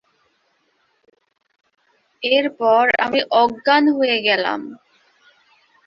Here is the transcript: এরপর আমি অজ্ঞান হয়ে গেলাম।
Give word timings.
এরপর 2.23 2.83
আমি 2.99 3.19
অজ্ঞান 3.41 3.83
হয়ে 3.97 4.17
গেলাম। 4.21 4.61